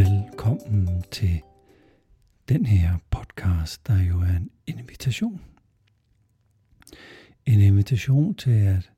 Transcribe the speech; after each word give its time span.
velkommen 0.00 1.02
til 1.10 1.42
den 2.48 2.66
her 2.66 2.98
podcast, 3.10 3.86
der 3.86 4.02
jo 4.02 4.20
er 4.20 4.36
en 4.36 4.50
invitation. 4.66 5.40
En 7.46 7.60
invitation 7.60 8.34
til 8.34 8.50
at 8.50 8.92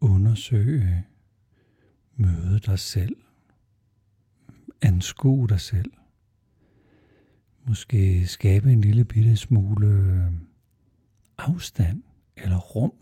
undersøge, 0.00 1.04
møde 2.14 2.58
dig 2.58 2.78
selv, 2.78 3.16
anskue 4.82 5.48
dig 5.48 5.60
selv, 5.60 5.92
måske 7.66 8.26
skabe 8.26 8.72
en 8.72 8.80
lille 8.80 9.04
bitte 9.04 9.36
smule 9.36 9.86
øh, 9.86 10.32
afstand 11.38 12.02
eller 12.36 12.58
rum 12.58 12.92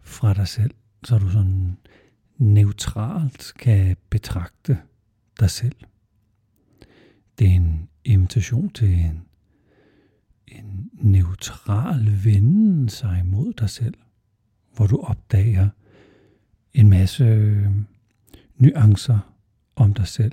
fra 0.00 0.34
dig 0.34 0.48
selv, 0.48 0.74
så 1.04 1.18
du 1.18 1.28
sådan 1.28 1.76
neutralt 2.36 3.52
kan 3.58 3.96
betragte 4.10 4.78
dig 5.40 5.50
selv. 5.50 5.76
Det 7.38 7.46
er 7.46 7.54
en 7.54 7.88
invitation 8.04 8.70
til 8.70 8.94
en, 8.94 9.22
en 10.48 10.90
neutral 10.92 12.24
venden 12.24 12.88
sig 12.88 13.22
mod 13.26 13.52
dig 13.52 13.70
selv, 13.70 13.94
hvor 14.76 14.86
du 14.86 14.96
opdager 14.96 15.68
en 16.74 16.90
masse 16.90 17.24
øh, 17.24 17.68
nuancer 18.56 19.34
om 19.76 19.94
dig 19.94 20.06
selv, 20.06 20.32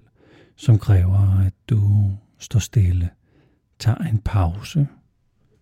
som 0.56 0.80
kræver, 0.80 1.40
at 1.46 1.54
du 1.70 2.12
står 2.38 2.60
stille, 2.60 3.10
tager 3.80 3.98
en 3.98 4.20
pause, 4.26 4.88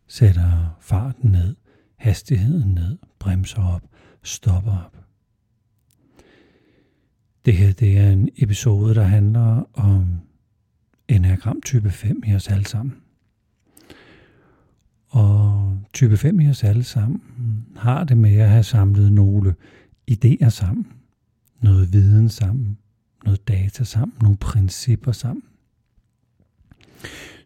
sætter 0.08 0.78
farten 0.80 1.32
ned, 1.32 1.56
hastigheden 1.96 2.74
ned, 2.74 2.98
bremser 3.20 3.64
op, 3.64 3.82
stopper 4.24 4.72
op. 4.86 4.96
Det 7.46 7.58
her 7.58 7.74
det 7.74 7.98
er 7.98 8.12
en 8.12 8.30
episode, 8.38 8.96
der 8.96 9.04
handler 9.04 9.64
om 9.74 10.20
enagram 11.10 11.62
type 11.62 11.92
5 11.92 12.24
i 12.28 12.36
os 12.36 12.48
alle 12.48 12.66
sammen. 12.66 12.96
Og 15.08 15.78
type 15.94 16.18
5 16.18 16.40
i 16.40 16.50
os 16.50 16.64
alle 16.64 16.84
sammen 16.84 17.22
har 17.76 18.04
det 18.04 18.18
med 18.18 18.36
at 18.36 18.50
have 18.50 18.64
samlet 18.64 19.14
nogle 19.14 19.56
idéer 20.12 20.50
sammen, 20.50 20.88
noget 21.62 21.94
viden 21.94 22.30
sammen, 22.30 22.78
noget 23.26 23.48
data 23.48 23.84
sammen, 23.84 24.18
nogle 24.22 24.38
principper 24.38 25.12
sammen, 25.12 25.44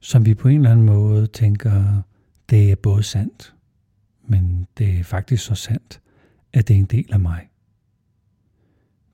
som 0.02 0.26
vi 0.26 0.34
på 0.34 0.48
en 0.48 0.56
eller 0.56 0.72
anden 0.72 0.86
måde 0.86 1.28
tænker, 1.28 2.02
det 2.50 2.72
er 2.72 2.76
både 2.76 3.04
sandt, 3.04 3.56
men 4.28 4.68
det 4.78 5.00
er 5.00 5.04
faktisk 5.04 5.46
så 5.46 5.56
sandt, 5.56 6.02
at 6.54 6.68
det 6.68 6.74
er 6.74 6.80
en 6.80 6.86
del 6.86 7.14
af 7.14 7.20
mig. 7.20 7.50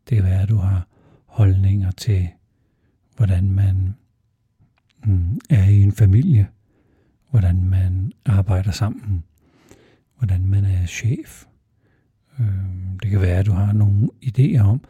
Det 0.09 0.16
kan 0.16 0.25
være, 0.25 0.41
at 0.41 0.50
du 0.50 0.56
har 0.56 0.88
holdninger 1.25 1.91
til, 1.91 2.30
hvordan 3.17 3.52
man 3.52 3.95
Mm, 5.05 5.39
er 5.50 5.64
i 5.64 5.81
en 5.81 5.92
familie, 5.92 6.47
hvordan 7.30 7.64
man 7.66 8.11
arbejder 8.25 8.72
sammen, 8.72 9.23
hvordan 10.17 10.45
man 10.45 10.66
er 10.66 10.86
chef. 10.86 11.45
Øhm, 12.39 13.00
det 13.00 13.11
kan 13.11 13.22
være, 13.22 13.38
at 13.38 13.45
du 13.45 13.52
har 13.52 13.73
nogle 13.73 14.09
idéer 14.25 14.59
om, 14.59 14.81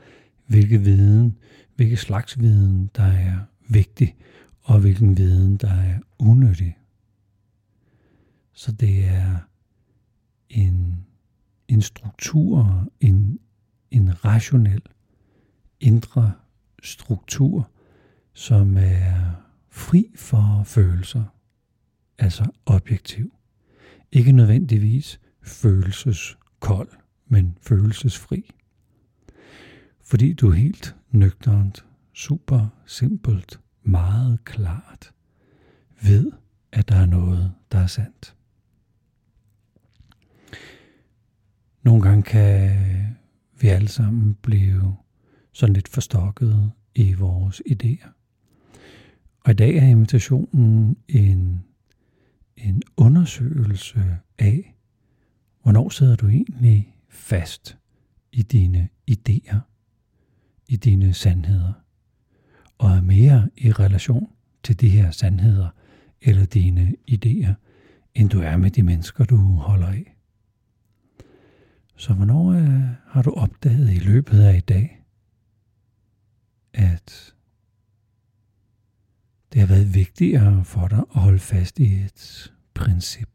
hvilke 0.48 0.82
viden, 0.82 1.38
hvilke 1.76 1.98
slags 1.98 2.40
viden, 2.40 2.90
der 2.96 3.04
er 3.04 3.40
vigtig, 3.68 4.16
og 4.62 4.80
hvilken 4.80 5.18
viden, 5.18 5.58
der 5.58 5.74
er 5.74 6.00
unødig. 6.20 6.78
Så 8.54 8.72
det 8.72 9.06
er 9.06 9.38
en, 10.50 11.06
en 11.68 11.82
struktur, 11.82 12.88
en, 13.00 13.40
en 13.92 14.26
rationel 14.26 14.82
indre 15.80 16.32
struktur, 16.84 17.70
som 18.34 18.78
er 18.78 19.49
fri 19.70 20.12
for 20.16 20.64
følelser, 20.66 21.24
altså 22.18 22.46
objektiv. 22.66 23.34
Ikke 24.12 24.32
nødvendigvis 24.32 25.20
følelseskold, 25.42 26.90
men 27.28 27.58
følelsesfri. 27.62 28.52
Fordi 30.02 30.34
du 30.34 30.52
helt 30.52 30.96
nøgternt, 31.12 31.86
super 32.14 32.68
simpelt, 32.86 33.60
meget 33.84 34.46
klart 34.46 35.14
ved, 36.02 36.32
at 36.72 36.90
der 36.90 36.96
er 36.96 37.06
noget, 37.06 37.54
der 37.72 37.80
er 37.80 37.88
sandt. 37.88 38.36
Nogle 41.84 42.02
gange 42.02 42.24
kan 42.24 42.76
vi 43.62 43.68
alle 43.68 43.88
sammen 43.88 44.36
blive 44.42 44.96
sådan 45.52 45.74
lidt 45.74 45.88
forstokket 45.88 46.72
i 46.96 47.14
vores 47.14 47.62
idéer. 47.72 48.19
Og 49.46 49.52
i 49.52 49.54
dag 49.54 49.76
er 49.76 49.88
invitationen 49.88 50.98
en, 51.08 51.64
en 52.58 52.82
undersøgelse 52.98 54.18
af, 54.40 54.76
hvornår 55.64 55.90
sidder 55.90 56.16
du 56.16 56.28
egentlig 56.28 56.96
fast 57.10 57.78
i 58.32 58.42
dine 58.42 58.90
idéer, 59.12 59.58
i 60.68 60.76
dine 60.76 61.14
sandheder, 61.14 61.74
og 62.78 62.92
er 62.92 63.02
mere 63.02 63.50
i 63.58 63.72
relation 63.72 64.30
til 64.64 64.82
de 64.82 64.90
her 64.90 65.12
sandheder 65.12 65.70
eller 66.22 66.46
dine 66.46 66.96
idéer, 67.12 67.54
end 68.16 68.30
du 68.30 68.42
er 68.42 68.58
med 68.58 68.72
de 68.72 68.84
mennesker, 68.84 69.26
du 69.26 69.38
holder 69.38 69.88
af. 69.88 70.16
Så 71.96 72.14
hvornår 72.14 72.52
øh, 72.52 72.82
har 73.08 73.22
du 73.22 73.32
opdaget 73.32 73.94
i 73.94 74.00
løbet 74.00 74.40
af 74.40 74.58
i 74.58 74.60
dag, 74.60 75.04
at 76.74 77.36
det 79.54 79.62
har 79.62 79.68
været 79.68 79.96
vigtigere 79.96 80.66
for 80.66 80.88
dig 80.88 80.98
at 81.16 81.22
holde 81.22 81.40
fast 81.40 81.80
i 81.80 81.94
et 81.94 82.54
princip, 82.74 83.30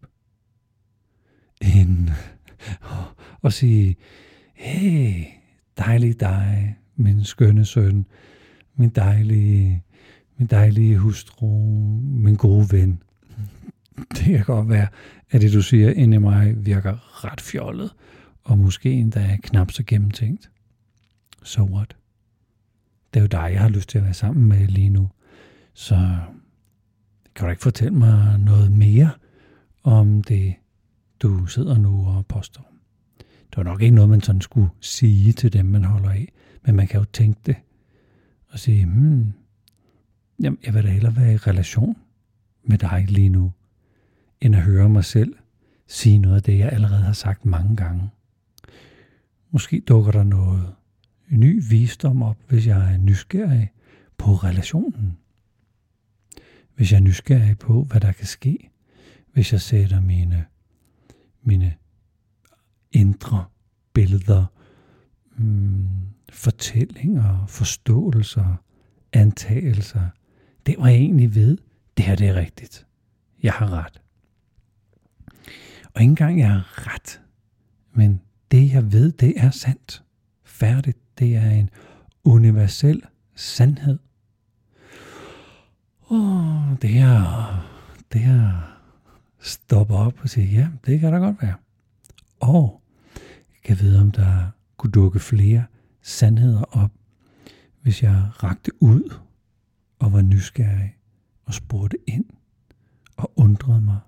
end 1.60 2.10
at 3.44 3.52
sige, 3.52 3.96
hey, 4.54 5.24
dejlig 5.78 6.20
dig, 6.20 6.76
min 6.96 7.24
skønne 7.24 7.64
søn, 7.64 8.06
min 8.76 8.90
dejlige, 8.90 9.82
min 10.38 10.46
dejlige 10.46 10.98
hustru, 10.98 11.48
min 12.00 12.36
gode 12.36 12.72
ven. 12.72 13.02
Det 14.10 14.24
kan 14.24 14.44
godt 14.44 14.68
være, 14.68 14.88
at 15.30 15.40
det 15.40 15.52
du 15.52 15.62
siger 15.62 15.90
inde 15.90 16.14
i 16.14 16.20
mig 16.20 16.66
virker 16.66 17.24
ret 17.24 17.40
fjollet, 17.40 17.94
og 18.44 18.58
måske 18.58 18.92
endda 18.92 19.38
knap 19.42 19.70
så 19.70 19.82
gennemtænkt. 19.86 20.50
So 21.42 21.64
what? 21.64 21.96
Det 23.14 23.20
er 23.20 23.24
jo 23.24 23.26
dig, 23.26 23.50
jeg 23.52 23.60
har 23.60 23.68
lyst 23.68 23.88
til 23.88 23.98
at 23.98 24.04
være 24.04 24.14
sammen 24.14 24.48
med 24.48 24.66
lige 24.66 24.90
nu. 24.90 25.10
Så 25.74 26.18
kan 27.34 27.44
du 27.44 27.50
ikke 27.50 27.62
fortælle 27.62 27.94
mig 27.94 28.38
noget 28.38 28.72
mere 28.72 29.10
om 29.82 30.22
det, 30.22 30.54
du 31.20 31.46
sidder 31.46 31.78
nu 31.78 32.06
og 32.06 32.26
påstår? 32.26 32.72
Det 33.18 33.56
var 33.56 33.62
nok 33.62 33.82
ikke 33.82 33.94
noget, 33.94 34.10
man 34.10 34.20
sådan 34.20 34.40
skulle 34.40 34.68
sige 34.80 35.32
til 35.32 35.52
dem, 35.52 35.66
man 35.66 35.84
holder 35.84 36.10
af. 36.10 36.32
Men 36.62 36.76
man 36.76 36.86
kan 36.86 37.00
jo 37.00 37.04
tænke 37.04 37.40
det 37.46 37.56
og 38.48 38.58
sige, 38.58 38.84
hmm, 38.84 39.32
jamen, 40.42 40.58
jeg 40.64 40.74
vil 40.74 40.82
da 40.82 40.88
hellere 40.88 41.16
være 41.16 41.34
i 41.34 41.36
relation 41.36 41.96
med 42.62 42.78
dig 42.78 43.04
lige 43.08 43.28
nu, 43.28 43.52
end 44.40 44.56
at 44.56 44.62
høre 44.62 44.88
mig 44.88 45.04
selv 45.04 45.34
sige 45.86 46.18
noget 46.18 46.36
af 46.36 46.42
det, 46.42 46.58
jeg 46.58 46.68
allerede 46.72 47.02
har 47.02 47.12
sagt 47.12 47.44
mange 47.44 47.76
gange. 47.76 48.10
Måske 49.50 49.80
dukker 49.80 50.12
der 50.12 50.24
noget 50.24 50.74
ny 51.28 51.62
visdom 51.70 52.22
op, 52.22 52.36
hvis 52.48 52.66
jeg 52.66 52.92
er 52.94 52.98
nysgerrig 52.98 53.70
på 54.18 54.32
relationen. 54.32 55.18
Hvis 56.74 56.92
jeg 56.92 56.96
er 56.98 57.02
nysgerrig 57.02 57.58
på, 57.58 57.84
hvad 57.84 58.00
der 58.00 58.12
kan 58.12 58.26
ske, 58.26 58.70
hvis 59.32 59.52
jeg 59.52 59.60
sætter 59.60 60.00
mine, 60.00 60.44
mine 61.42 61.74
indre 62.92 63.44
billeder, 63.92 64.46
mm, 65.36 65.88
fortællinger, 66.28 67.46
forståelser, 67.46 68.56
antagelser, 69.12 70.08
det 70.66 70.74
var 70.78 70.88
jeg 70.88 70.98
egentlig 70.98 71.34
ved, 71.34 71.58
det 71.96 72.04
her 72.04 72.16
det 72.16 72.28
er 72.28 72.34
rigtigt. 72.34 72.86
Jeg 73.42 73.52
har 73.52 73.70
ret. 73.70 74.00
Og 75.94 76.00
ikke 76.00 76.10
engang 76.10 76.38
jeg 76.38 76.50
har 76.50 76.94
ret, 76.94 77.20
men 77.92 78.20
det 78.50 78.72
jeg 78.72 78.92
ved, 78.92 79.12
det 79.12 79.34
er 79.36 79.50
sandt. 79.50 80.04
Færdigt. 80.44 80.98
Det 81.18 81.36
er 81.36 81.50
en 81.50 81.70
universel 82.24 83.02
sandhed. 83.34 83.98
Oh, 86.10 86.80
det 86.82 86.90
her, 86.90 87.22
det 88.12 88.20
her 88.20 88.74
stopper 89.40 89.96
op 89.96 90.20
og 90.22 90.28
siger, 90.28 90.46
ja, 90.46 90.68
det 90.86 91.00
kan 91.00 91.12
da 91.12 91.18
godt 91.18 91.42
være. 91.42 91.54
Og 92.40 92.82
jeg 93.54 93.62
kan 93.64 93.80
vide, 93.80 94.00
om 94.00 94.10
der 94.10 94.50
kunne 94.76 94.90
dukke 94.90 95.20
flere 95.20 95.64
sandheder 96.02 96.62
op, 96.62 96.90
hvis 97.82 98.02
jeg 98.02 98.30
rakte 98.42 98.82
ud 98.82 99.14
og 99.98 100.12
var 100.12 100.22
nysgerrig 100.22 100.96
og 101.44 101.54
spurgte 101.54 101.96
ind 102.06 102.24
og 103.16 103.32
undrede 103.36 103.80
mig 103.80 103.98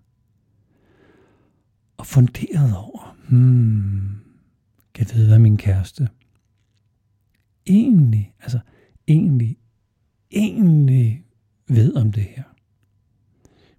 og 1.96 2.06
funderede 2.06 2.78
over, 2.78 3.16
hmm, 3.28 4.18
kan 4.94 5.06
jeg 5.08 5.16
vide, 5.16 5.28
hvad 5.28 5.38
min 5.38 5.56
kæreste 5.56 6.08
egentlig, 7.66 8.34
altså 8.40 8.60
egentlig, 9.08 9.56
egentlig 10.30 11.25
ved 11.68 11.94
om 11.94 12.12
det 12.12 12.22
her. 12.22 12.42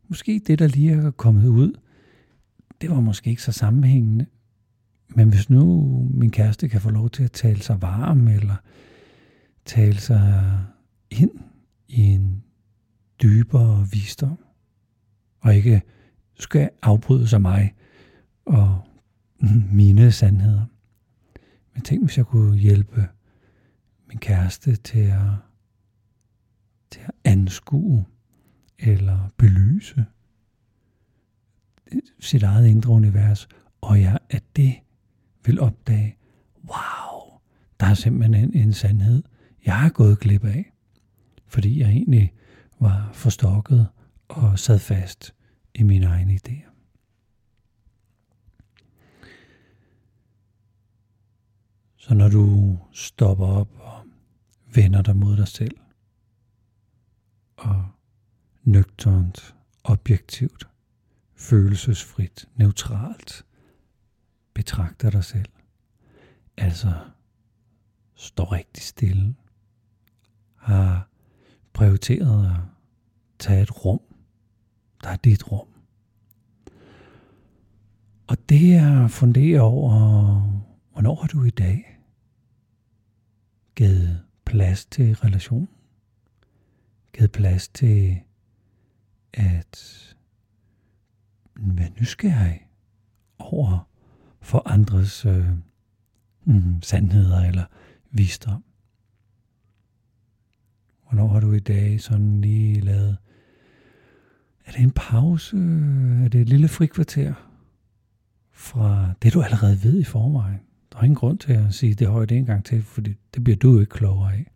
Måske 0.07 0.41
det, 0.47 0.59
der 0.59 0.67
lige 0.67 0.91
er 0.91 1.11
kommet 1.11 1.47
ud, 1.47 1.73
det 2.81 2.89
var 2.89 2.99
måske 2.99 3.29
ikke 3.29 3.41
så 3.41 3.51
sammenhængende. 3.51 4.25
Men 5.09 5.29
hvis 5.29 5.49
nu 5.49 5.83
min 6.13 6.31
kæreste 6.31 6.69
kan 6.69 6.81
få 6.81 6.89
lov 6.89 7.09
til 7.09 7.23
at 7.23 7.31
tale 7.31 7.61
sig 7.61 7.81
varm, 7.81 8.27
eller 8.27 8.55
tale 9.65 9.97
sig 9.97 10.59
ind 11.09 11.31
i 11.87 12.01
en 12.01 12.43
dybere 13.21 13.87
visdom, 13.91 14.39
og 15.39 15.55
ikke 15.55 15.81
skal 16.39 16.69
afbryde 16.81 17.27
sig 17.27 17.41
mig 17.41 17.73
og 18.45 18.81
mine 19.73 20.11
sandheder. 20.11 20.65
Men 21.73 21.83
tænk, 21.83 22.03
hvis 22.03 22.17
jeg 22.17 22.25
kunne 22.25 22.57
hjælpe 22.57 23.07
min 24.07 24.17
kæreste 24.17 24.75
til 24.75 24.99
at, 24.99 25.21
til 27.47 27.55
anskue 27.55 28.05
eller 28.79 29.29
belyse 29.37 30.05
sit 32.19 32.43
eget 32.43 32.67
indre 32.67 32.89
univers, 32.89 33.47
og 33.81 34.01
jeg 34.01 34.19
at 34.29 34.43
det 34.55 34.75
vil 35.45 35.59
opdage, 35.59 36.17
wow, 36.63 37.39
der 37.79 37.85
er 37.85 37.93
simpelthen 37.93 38.43
en, 38.43 38.53
en 38.53 38.73
sandhed, 38.73 39.23
jeg 39.65 39.79
har 39.79 39.89
gået 39.89 40.19
glip 40.19 40.45
af, 40.45 40.73
fordi 41.45 41.79
jeg 41.79 41.89
egentlig 41.89 42.33
var 42.79 43.09
forstokket 43.13 43.87
og 44.27 44.59
sad 44.59 44.79
fast 44.79 45.33
i 45.75 45.83
mine 45.83 46.05
egne 46.05 46.33
idéer. 46.33 46.69
Så 51.97 52.13
når 52.13 52.29
du 52.29 52.77
stopper 52.91 53.45
op 53.45 53.69
og 53.79 54.05
vender 54.75 55.01
dig 55.01 55.15
mod 55.15 55.37
dig 55.37 55.47
selv, 55.47 55.77
og 57.57 57.85
nøgternt, 58.63 59.55
objektivt, 59.83 60.67
følelsesfrit, 61.35 62.49
neutralt 62.55 63.45
betragter 64.53 65.09
dig 65.09 65.23
selv, 65.23 65.49
altså 66.57 66.93
står 68.15 68.51
rigtig 68.51 68.83
stille, 68.83 69.35
har 70.55 71.09
prioriteret 71.73 72.45
at 72.51 72.59
tage 73.39 73.61
et 73.61 73.85
rum, 73.85 74.01
der 75.03 75.09
er 75.09 75.15
dit 75.15 75.51
rum. 75.51 75.67
Og 78.27 78.49
det 78.49 78.73
er 78.73 79.07
fundere 79.07 79.61
over, 79.61 80.39
hvornår 80.91 81.15
har 81.15 81.27
du 81.27 81.43
i 81.43 81.49
dag 81.49 81.99
givet 83.75 84.23
plads 84.45 84.85
til 84.85 85.15
relation, 85.15 85.69
givet 87.17 87.31
plads 87.31 87.67
til 87.67 88.19
at 89.33 90.03
være 91.55 91.89
nysgerrig 91.99 92.67
over 93.39 93.89
for 94.41 94.67
andres 94.67 95.25
øh, 95.25 95.49
mm, 96.45 96.81
sandheder 96.81 97.41
eller 97.41 97.65
visdom. 98.11 98.63
Hvornår 101.03 101.27
har 101.27 101.39
du 101.39 101.51
i 101.51 101.59
dag 101.59 102.01
sådan 102.01 102.41
lige 102.41 102.81
lavet... 102.81 103.17
Er 104.65 104.71
det 104.71 104.81
en 104.81 104.91
pause? 104.91 105.57
Er 106.23 106.27
det 106.27 106.41
et 106.41 106.49
lille 106.49 106.67
frikvarter 106.67 107.33
fra 108.51 109.13
det, 109.21 109.33
du 109.33 109.41
allerede 109.41 109.83
ved 109.83 109.99
i 109.99 110.03
forvejen? 110.03 110.59
Der 110.91 110.97
er 110.97 111.03
ingen 111.03 111.15
grund 111.15 111.37
til 111.37 111.53
at 111.53 111.73
sige 111.73 111.93
det 111.93 112.07
højt 112.07 112.31
en 112.31 112.45
gang 112.45 112.65
til, 112.65 112.83
for 112.83 113.01
det 113.01 113.43
bliver 113.43 113.57
du 113.57 113.79
ikke 113.79 113.89
klogere 113.89 114.33
af. 114.33 114.51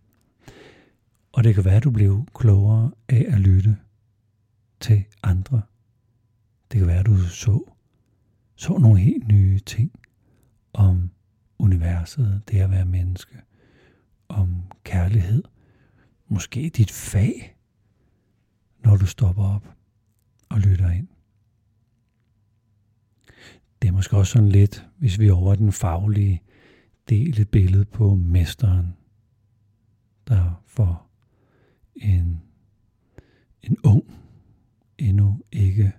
Og 1.32 1.44
det 1.44 1.56
kan 1.56 1.66
være, 1.66 1.76
at 1.76 1.84
du 1.84 1.92
blev 1.92 2.28
klogere 2.36 2.92
af 3.10 3.26
at 3.28 3.40
lytte 3.40 3.78
til 4.80 5.04
andre. 5.24 5.62
Det 6.72 6.80
kan 6.80 6.88
være, 6.88 7.00
at 7.00 7.06
du 7.06 7.18
så, 7.18 7.64
så 8.56 8.78
nogle 8.78 9.00
helt 9.00 9.28
nye 9.28 9.60
ting 9.60 9.92
om 10.74 11.12
universet, 11.60 12.42
det 12.48 12.60
at 12.60 12.72
være 12.72 12.86
menneske, 12.86 13.42
om 14.30 14.64
kærlighed, 14.84 15.44
måske 16.28 16.70
dit 16.70 16.92
fag, 16.92 17.58
når 18.80 18.98
du 18.98 19.06
stopper 19.06 19.44
op 19.44 19.76
og 20.50 20.60
lytter 20.60 20.90
ind. 20.90 21.08
Det 23.82 23.88
er 23.88 23.92
måske 23.92 24.18
også 24.18 24.32
sådan 24.32 24.50
lidt, 24.50 24.88
hvis 24.98 25.20
vi 25.20 25.30
over 25.30 25.56
den 25.56 25.72
faglige 25.72 26.42
del 27.10 27.42
et 27.42 27.50
billede 27.50 27.86
på 27.86 28.16
mesteren, 28.16 28.94
der 30.28 30.64
får 30.68 31.11
en, 31.96 32.42
en 33.64 33.78
ung, 33.84 34.04
endnu 34.98 35.42
ikke 35.52 35.92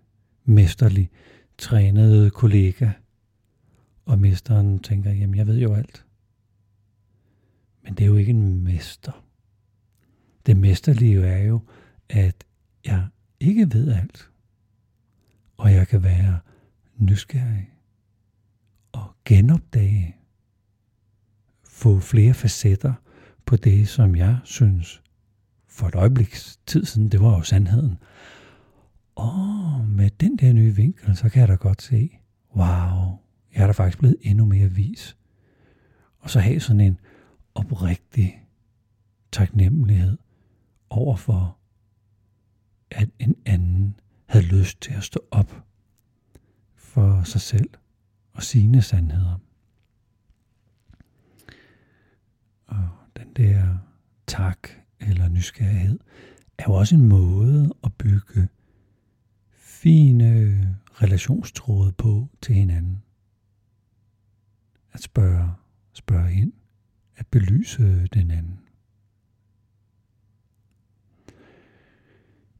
mesterlig 0.44 1.10
trænet 1.58 2.32
kollega, 2.32 2.90
og 4.04 4.18
mesteren 4.18 4.78
tænker, 4.78 5.10
jamen 5.10 5.34
jeg 5.34 5.46
ved 5.46 5.58
jo 5.58 5.74
alt. 5.74 6.06
Men 7.82 7.94
det 7.94 8.04
er 8.04 8.06
jo 8.06 8.16
ikke 8.16 8.30
en 8.30 8.64
mester. 8.64 9.24
Det 10.46 10.56
mesterlige 10.56 11.26
er 11.26 11.42
jo, 11.42 11.60
at 12.08 12.44
jeg 12.84 13.08
ikke 13.40 13.72
ved 13.72 13.92
alt. 13.92 14.30
Og 15.56 15.72
jeg 15.72 15.88
kan 15.88 16.02
være 16.02 16.40
nysgerrig 16.96 17.70
og 18.92 19.14
genopdage, 19.24 20.16
få 21.64 22.00
flere 22.00 22.34
facetter 22.34 22.94
på 23.46 23.56
det, 23.56 23.88
som 23.88 24.16
jeg 24.16 24.38
synes 24.44 25.01
for 25.72 25.88
et 25.88 25.94
øjebliks 25.94 26.60
tid 26.66 26.84
siden, 26.84 27.08
det 27.08 27.20
var 27.20 27.36
jo 27.36 27.42
sandheden. 27.42 27.98
Og 29.14 29.84
med 29.88 30.10
den 30.10 30.36
der 30.36 30.52
nye 30.52 30.76
vinkel, 30.76 31.16
så 31.16 31.28
kan 31.28 31.40
jeg 31.40 31.48
da 31.48 31.54
godt 31.54 31.82
se, 31.82 32.18
wow, 32.56 33.18
jeg 33.54 33.62
er 33.62 33.66
da 33.66 33.72
faktisk 33.72 33.98
blevet 33.98 34.16
endnu 34.20 34.44
mere 34.44 34.68
vis. 34.68 35.16
Og 36.18 36.30
så 36.30 36.40
have 36.40 36.60
sådan 36.60 36.80
en 36.80 37.00
oprigtig 37.54 38.44
taknemmelighed 39.32 40.18
overfor, 40.90 41.58
at 42.90 43.08
en 43.18 43.36
anden 43.46 44.00
havde 44.26 44.44
lyst 44.44 44.80
til 44.80 44.92
at 44.92 45.02
stå 45.02 45.20
op 45.30 45.64
for 46.74 47.22
sig 47.22 47.40
selv 47.40 47.70
og 48.32 48.42
sine 48.42 48.82
sandheder. 48.82 49.38
Og 52.66 52.88
den 53.16 53.32
der 53.36 53.78
tak 54.26 54.68
eller 55.08 55.28
nysgerrighed 55.28 55.98
er 56.58 56.64
jo 56.68 56.74
også 56.74 56.94
en 56.94 57.08
måde 57.08 57.74
at 57.84 57.92
bygge 57.94 58.48
fine 59.56 60.78
relationstråde 60.92 61.92
på 61.92 62.28
til 62.42 62.54
hinanden. 62.54 63.02
At 64.92 65.02
spørge, 65.02 65.52
spørge 65.92 66.34
ind, 66.34 66.52
at 67.16 67.26
belyse 67.26 68.06
den 68.06 68.30
anden. 68.30 68.58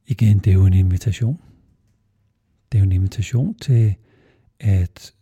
Igen, 0.07 0.39
det 0.39 0.51
er 0.51 0.55
jo 0.55 0.67
en 0.67 0.73
invitation. 0.73 1.41
Det 2.73 2.79
er 2.79 2.83
jo 2.83 2.87
en 2.87 2.93
invitation 2.93 3.55
til 3.55 3.95
at 4.61 5.15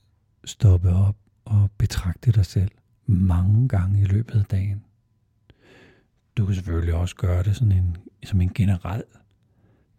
stoppe 0.45 0.91
op 0.91 1.17
og 1.45 1.71
betragte 1.79 2.33
dig 2.33 2.47
selv 2.47 2.71
mange 3.07 3.69
gange 3.69 4.01
i 4.01 4.05
løbet 4.05 4.35
af 4.35 4.45
dagen. 4.45 4.85
Du 6.37 6.47
kan 6.47 6.55
selvfølgelig 6.55 6.95
også 6.95 7.17
gøre 7.17 7.43
det 7.43 7.57
sådan 7.57 7.73
en, 7.73 7.97
som 8.25 8.41
en 8.41 8.53
generel, 8.55 9.03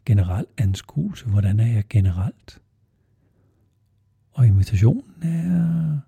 generel 0.06 0.46
anskuelse. 0.58 1.26
Hvordan 1.26 1.60
er 1.60 1.68
jeg 1.68 1.88
generelt? 1.90 2.62
Og 4.32 4.48
invitationen 4.48 5.24
er, 5.24 6.00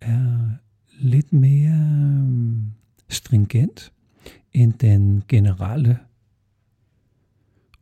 er 0.00 0.50
lidt 1.00 1.32
mere 1.32 1.72
øh, 1.72 2.62
stringent 3.08 3.92
end 4.52 4.72
den 4.72 5.22
generelle 5.28 5.98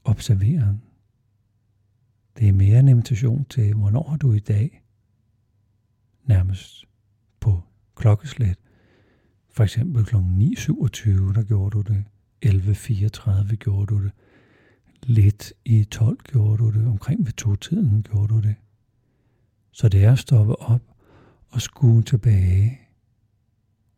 observeren. 0.05 0.83
Det 2.39 2.49
er 2.49 2.53
mere 2.53 2.81
en 2.81 2.89
invitation 2.89 3.45
til, 3.45 3.75
hvornår 3.75 4.09
har 4.11 4.17
du 4.17 4.33
i 4.33 4.39
dag, 4.39 4.83
nærmest 6.25 6.85
på 7.41 7.63
klokkeslæt, 7.97 8.59
for 9.61 9.65
eksempel 9.65 10.05
kl. 10.05 10.17
9.27, 10.17 11.35
der 11.35 11.43
gjorde 11.43 11.71
du 11.71 11.83
det, 11.83 12.05
11.34 12.47 13.55
gjorde 13.55 13.87
du 13.87 14.03
det, 14.03 14.13
lidt 15.03 15.53
i 15.65 15.85
12 15.85 16.19
gjorde 16.33 16.57
du 16.59 16.71
det, 16.71 16.87
omkring 16.87 17.27
ved 17.27 17.33
to-tiden 17.33 18.03
gjorde 18.03 18.35
du 18.35 18.41
det. 18.41 18.55
Så 19.73 19.89
det 19.89 20.05
er 20.05 20.13
at 20.13 20.19
stoppe 20.19 20.57
op 20.57 20.83
og 21.49 21.63
skue 21.63 22.03
tilbage. 22.03 22.81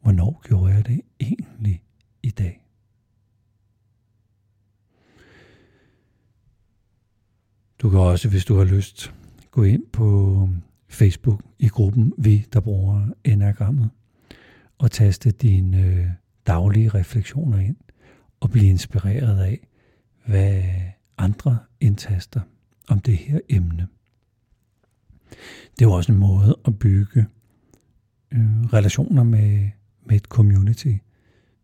Hvornår 0.00 0.42
gjorde 0.48 0.72
jeg 0.72 0.86
det 0.86 1.00
egentlig 1.20 1.82
i 2.22 2.30
dag? 2.30 2.66
Du 7.78 7.90
kan 7.90 7.98
også, 7.98 8.28
hvis 8.28 8.44
du 8.44 8.56
har 8.56 8.64
lyst, 8.64 9.14
gå 9.50 9.62
ind 9.62 9.86
på 9.92 10.48
Facebook 10.88 11.42
i 11.58 11.68
gruppen 11.68 12.12
Vi, 12.18 12.46
der 12.52 12.60
bruger 12.60 13.06
enagrammet, 13.24 13.90
og 14.82 14.90
taste 14.90 15.30
dine 15.30 15.82
øh, 15.82 16.06
daglige 16.46 16.88
refleksioner 16.88 17.58
ind 17.58 17.76
og 18.40 18.50
blive 18.50 18.66
inspireret 18.66 19.40
af, 19.40 19.68
hvad 20.26 20.62
andre 21.18 21.58
indtaster 21.80 22.40
om 22.88 23.00
det 23.00 23.16
her 23.16 23.40
emne. 23.48 23.88
Det 25.78 25.82
er 25.82 25.86
jo 25.86 25.92
også 25.92 26.12
en 26.12 26.18
måde 26.18 26.56
at 26.66 26.78
bygge 26.78 27.26
øh, 28.30 28.62
relationer 28.62 29.22
med, 29.22 29.70
med 30.04 30.16
et 30.16 30.24
community, 30.24 30.96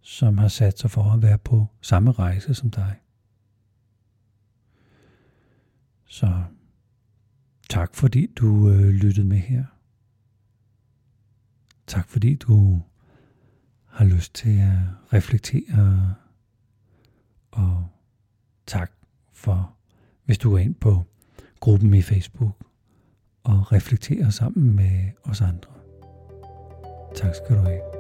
som 0.01 0.39
har 0.39 0.49
sat 0.49 0.79
sig 0.79 0.91
for 0.91 1.03
at 1.03 1.23
være 1.23 1.39
på 1.39 1.67
samme 1.81 2.13
rejse 2.13 2.55
som 2.55 2.71
dig. 2.71 2.97
Så 6.07 6.43
tak 7.71 7.95
fordi 7.95 8.27
du 8.37 8.71
øh, 8.71 8.89
lyttede 8.89 9.27
med 9.27 9.39
her. 9.39 9.65
Tak 11.87 12.09
fordi 12.09 12.35
du 12.35 12.83
har 13.99 14.05
lyst 14.05 14.35
til 14.35 14.59
at 14.59 15.13
reflektere 15.13 16.15
og 17.51 17.87
tak 18.67 18.93
for, 19.33 19.75
hvis 20.25 20.39
du 20.39 20.51
går 20.51 20.59
ind 20.59 20.75
på 20.75 21.05
gruppen 21.61 21.95
i 21.95 22.03
Facebook 22.03 22.65
og 23.45 23.73
reflekterer 23.73 24.31
sammen 24.31 24.77
med 24.77 25.11
os 25.25 25.41
andre. 25.41 25.73
Tak 27.15 27.35
skal 27.35 27.57
du 27.57 27.61
have. 27.61 27.98